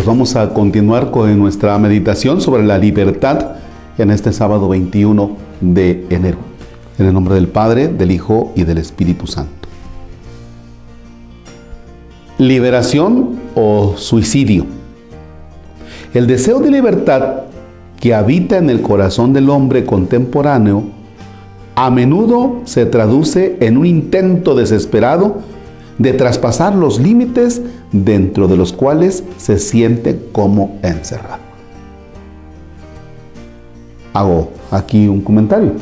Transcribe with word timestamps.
Pues 0.00 0.06
vamos 0.06 0.34
a 0.34 0.54
continuar 0.54 1.10
con 1.10 1.38
nuestra 1.38 1.78
meditación 1.78 2.40
sobre 2.40 2.64
la 2.64 2.78
libertad 2.78 3.56
en 3.98 4.10
este 4.10 4.32
sábado 4.32 4.66
21 4.66 5.36
de 5.60 6.06
enero. 6.08 6.38
En 6.98 7.04
el 7.04 7.12
nombre 7.12 7.34
del 7.34 7.48
Padre, 7.48 7.88
del 7.88 8.10
Hijo 8.10 8.50
y 8.56 8.64
del 8.64 8.78
Espíritu 8.78 9.26
Santo. 9.26 9.68
Liberación 12.38 13.40
o 13.54 13.92
suicidio. 13.98 14.64
El 16.14 16.26
deseo 16.26 16.60
de 16.60 16.70
libertad 16.70 17.42
que 18.00 18.14
habita 18.14 18.56
en 18.56 18.70
el 18.70 18.80
corazón 18.80 19.34
del 19.34 19.50
hombre 19.50 19.84
contemporáneo 19.84 20.84
a 21.74 21.90
menudo 21.90 22.62
se 22.64 22.86
traduce 22.86 23.58
en 23.60 23.76
un 23.76 23.84
intento 23.84 24.54
desesperado 24.54 25.40
de 26.00 26.14
traspasar 26.14 26.74
los 26.74 26.98
límites 26.98 27.60
dentro 27.92 28.48
de 28.48 28.56
los 28.56 28.72
cuales 28.72 29.22
se 29.36 29.58
siente 29.58 30.18
como 30.32 30.78
encerrado. 30.82 31.42
Hago 34.14 34.50
aquí 34.70 35.08
un 35.08 35.20
comentario. 35.20 35.72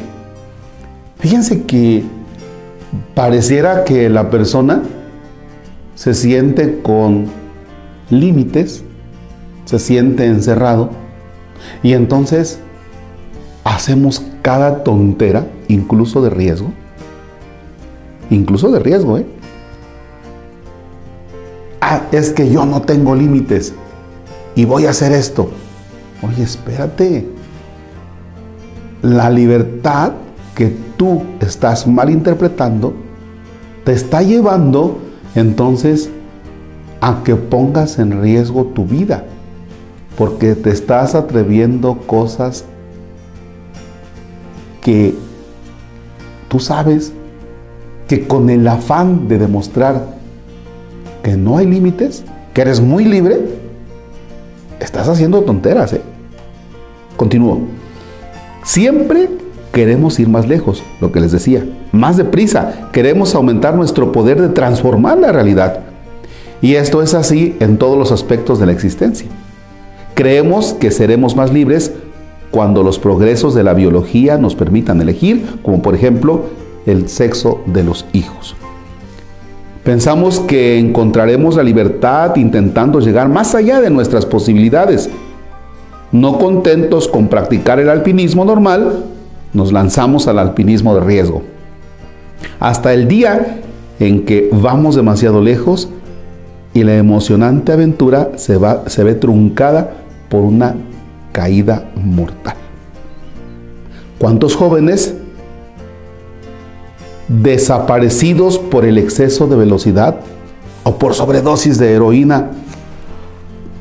Fíjense 1.21 1.63
que 1.63 2.03
pareciera 3.15 3.85
que 3.85 4.09
la 4.09 4.29
persona 4.29 4.83
se 5.95 6.15
siente 6.15 6.81
con 6.83 7.27
límites, 8.11 8.83
se 9.67 9.79
siente 9.79 10.27
encerrado 10.27 10.91
y 11.85 11.93
entonces 11.93 12.59
hacemos 13.63 14.25
cada 14.43 14.83
tontera, 14.83 15.47
incluso 15.69 16.23
de 16.23 16.31
riesgo, 16.31 16.73
incluso 18.31 18.73
de 18.73 18.81
riesgo, 18.81 19.19
¿eh? 19.19 19.38
Ah, 21.91 22.03
es 22.13 22.33
que 22.33 22.51
yo 22.51 22.67
no 22.67 22.83
tengo 22.83 23.15
límites 23.15 23.73
y 24.55 24.67
voy 24.67 24.85
a 24.85 24.91
hacer 24.91 25.11
esto. 25.11 25.49
Oye, 26.21 26.43
espérate. 26.43 27.27
La 29.01 29.31
libertad 29.31 30.13
que 30.55 30.77
tú 30.99 31.23
estás 31.41 31.87
malinterpretando 31.87 32.93
te 33.85 33.93
está 33.93 34.21
llevando 34.21 34.99
entonces 35.35 36.11
a 37.01 37.23
que 37.25 37.37
pongas 37.37 37.99
en 37.99 38.21
riesgo 38.21 38.67
tu 38.67 38.85
vida, 38.85 39.25
porque 40.19 40.55
te 40.57 40.69
estás 40.69 41.15
atreviendo 41.15 42.01
cosas 42.07 42.67
que 44.83 45.15
tú 46.49 46.61
sabes 46.61 47.15
que 48.07 48.29
con 48.29 48.51
el 48.51 48.69
afán 48.69 49.27
de 49.27 49.39
demostrar 49.39 50.18
que 51.29 51.37
no 51.37 51.59
hay 51.59 51.67
límites, 51.67 52.25
que 52.55 52.63
eres 52.63 52.81
muy 52.81 53.05
libre, 53.05 53.39
estás 54.81 55.09
haciendo 55.09 55.43
tonteras. 55.43 55.93
¿eh? 55.93 56.01
Continúo. 57.19 57.61
Siempre 58.65 59.29
queremos 59.73 60.19
ir 60.19 60.29
más 60.31 60.49
lejos, 60.49 60.83
lo 61.03 61.13
que 61.13 61.21
les 61.21 61.31
decía, 61.31 61.67
más 61.93 62.17
deprisa, 62.17 62.89
queremos 62.93 63.35
aumentar 63.35 63.75
nuestro 63.75 64.11
poder 64.11 64.41
de 64.41 64.49
transformar 64.49 65.19
la 65.19 65.31
realidad. 65.31 65.81
Y 66.63 66.77
esto 66.77 67.03
es 67.03 67.13
así 67.13 67.55
en 67.61 67.77
todos 67.77 67.99
los 67.99 68.11
aspectos 68.11 68.59
de 68.59 68.65
la 68.65 68.73
existencia. 68.73 69.29
Creemos 70.15 70.73
que 70.73 70.91
seremos 70.91 71.37
más 71.37 71.53
libres 71.53 71.93
cuando 72.51 72.83
los 72.83 72.99
progresos 72.99 73.55
de 73.55 73.65
la 73.65 73.75
biología 73.75 74.39
nos 74.39 74.55
permitan 74.55 75.03
elegir, 75.03 75.59
como 75.63 75.83
por 75.83 75.95
ejemplo 75.95 76.45
el 76.87 77.11
sexo 77.11 77.61
de 77.67 77.85
los 77.85 78.07
hijos. 78.15 78.57
Pensamos 79.89 80.41
que 80.41 80.79
encontraremos 80.79 81.57
la 81.57 81.63
libertad 81.63 82.37
intentando 82.37 83.01
llegar 83.01 83.31
más 83.31 83.55
allá 83.55 83.81
de 83.81 83.89
nuestras 83.89 84.27
posibilidades. 84.27 85.09
No 86.13 86.37
contentos 86.37 87.09
con 87.09 87.29
practicar 87.29 87.81
el 87.81 87.89
alpinismo 87.89 88.45
normal, 88.45 89.07
nos 89.55 89.73
lanzamos 89.73 90.29
al 90.29 90.41
alpinismo 90.41 90.95
de 90.95 91.01
riesgo. 91.01 91.41
Hasta 92.61 92.93
el 92.93 93.09
día 93.09 93.63
en 93.99 94.27
que 94.27 94.51
vamos 94.53 94.95
demasiado 94.95 95.41
lejos 95.41 95.89
y 96.75 96.85
la 96.85 96.97
emocionante 96.97 97.73
aventura 97.73 98.33
se, 98.37 98.59
va, 98.59 98.83
se 98.91 99.03
ve 99.05 99.15
truncada 99.15 99.95
por 100.29 100.43
una 100.43 100.77
caída 101.33 101.89
mortal. 101.97 102.57
¿Cuántos 104.19 104.55
jóvenes 104.55 105.15
desaparecidos 107.29 108.59
por 108.59 108.85
el 108.85 108.99
exceso 108.99 109.47
de 109.47 109.57
velocidad 109.57 110.17
o 110.85 110.97
por 110.97 111.15
sobredosis 111.15 111.79
de 111.79 111.93
heroína, 111.93 112.51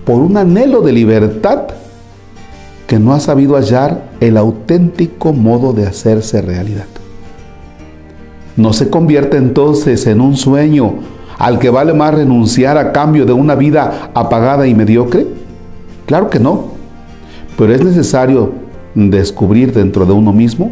por 0.06 0.18
un 0.18 0.38
anhelo 0.38 0.82
de 0.82 0.92
libertad 0.92 1.64
que 2.86 3.00
no 3.00 3.14
ha 3.14 3.20
sabido 3.20 3.56
hallar 3.56 4.10
el 4.20 4.38
auténtico 4.38 5.34
modo 5.34 5.74
de 5.74 5.86
hacerse 5.86 6.42
realidad. 6.42 6.86
¿No 8.56 8.74
se 8.74 8.90
convierte 8.90 9.38
entonces 9.38 10.08
en 10.08 10.22
un 10.22 10.36
sueño 10.36 10.96
al 11.38 11.60
que 11.60 11.70
vale 11.70 11.94
más 11.94 12.14
renunciar 12.14 12.78
a 12.78 12.92
cambio 12.92 13.26
de 13.26 13.34
una 13.34 13.56
vida 13.56 14.12
apagada 14.14 14.68
y 14.68 14.74
mediocre? 14.74 15.28
Claro 16.06 16.30
que 16.30 16.40
no, 16.40 16.72
pero 17.58 17.74
es 17.74 17.84
necesario 17.84 18.54
descubrir 18.96 19.74
dentro 19.74 20.06
de 20.06 20.14
uno 20.14 20.34
mismo 20.34 20.72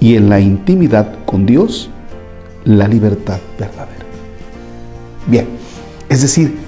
y 0.00 0.16
en 0.16 0.28
la 0.28 0.40
intimidad 0.40 1.14
con 1.24 1.46
Dios 1.46 1.90
la 2.64 2.86
libertad 2.86 3.38
verdadera. 3.58 4.04
Bien, 5.26 5.46
es 6.08 6.22
decir, 6.22 6.58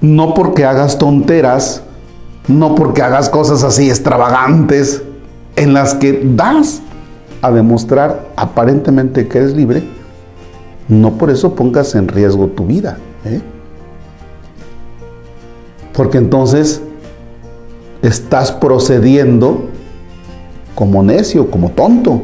no 0.00 0.34
porque 0.34 0.64
hagas 0.64 0.98
tonteras, 0.98 1.82
no 2.48 2.74
porque 2.74 3.02
hagas 3.02 3.28
cosas 3.28 3.62
así 3.64 3.88
extravagantes 3.88 5.02
en 5.56 5.74
las 5.74 5.94
que 5.94 6.22
das 6.24 6.82
a 7.42 7.50
demostrar 7.50 8.28
aparentemente 8.36 9.28
que 9.28 9.38
eres 9.38 9.54
libre, 9.54 9.82
no 10.88 11.12
por 11.12 11.30
eso 11.30 11.54
pongas 11.54 11.94
en 11.94 12.08
riesgo 12.08 12.48
tu 12.48 12.66
vida. 12.66 12.98
¿eh? 13.24 13.40
Porque 15.92 16.18
entonces 16.18 16.82
estás 18.02 18.52
procediendo 18.52 19.68
como 20.80 21.02
necio, 21.02 21.50
como 21.50 21.72
tonto. 21.72 22.22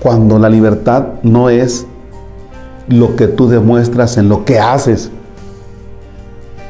Cuando 0.00 0.40
la 0.40 0.48
libertad 0.48 1.04
no 1.22 1.48
es 1.48 1.86
lo 2.88 3.14
que 3.14 3.28
tú 3.28 3.48
demuestras 3.48 4.16
en 4.16 4.28
lo 4.28 4.44
que 4.44 4.58
haces, 4.58 5.12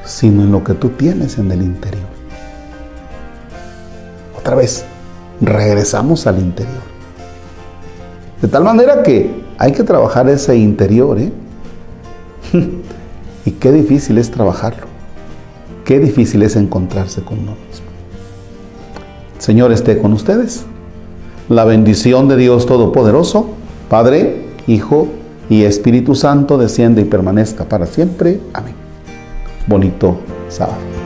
sino 0.04 0.42
en 0.42 0.52
lo 0.52 0.62
que 0.62 0.74
tú 0.74 0.90
tienes 0.90 1.38
en 1.38 1.50
el 1.50 1.62
interior. 1.62 2.04
Otra 4.36 4.56
vez, 4.56 4.84
regresamos 5.40 6.26
al 6.26 6.38
interior. 6.38 6.82
De 8.42 8.48
tal 8.48 8.64
manera 8.64 9.02
que 9.02 9.42
hay 9.56 9.72
que 9.72 9.84
trabajar 9.84 10.28
ese 10.28 10.54
interior, 10.54 11.18
¿eh? 11.18 11.32
y 13.46 13.52
qué 13.52 13.72
difícil 13.72 14.18
es 14.18 14.30
trabajarlo. 14.30 14.86
Qué 15.86 15.98
difícil 15.98 16.42
es 16.42 16.56
encontrarse 16.56 17.22
con 17.22 17.38
uno 17.38 17.56
mismo. 17.66 17.91
Señor 19.42 19.72
esté 19.72 19.98
con 19.98 20.12
ustedes. 20.12 20.64
La 21.48 21.64
bendición 21.64 22.28
de 22.28 22.36
Dios 22.36 22.64
Todopoderoso, 22.64 23.48
Padre, 23.90 24.44
Hijo 24.68 25.08
y 25.50 25.64
Espíritu 25.64 26.14
Santo, 26.14 26.58
desciende 26.58 27.02
y 27.02 27.06
permanezca 27.06 27.64
para 27.64 27.86
siempre. 27.86 28.40
Amén. 28.52 28.74
Bonito 29.66 30.16
sábado. 30.48 31.01